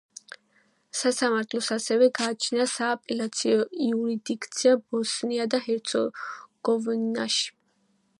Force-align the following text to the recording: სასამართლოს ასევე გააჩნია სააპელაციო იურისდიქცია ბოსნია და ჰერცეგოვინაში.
სასამართლოს 0.99 1.67
ასევე 1.75 2.07
გააჩნია 2.19 2.65
სააპელაციო 2.71 3.59
იურისდიქცია 3.89 4.73
ბოსნია 4.95 5.47
და 5.55 5.61
ჰერცეგოვინაში. 5.67 7.47